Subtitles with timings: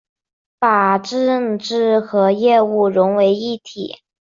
[0.57, 3.99] 把政治和业务融为一体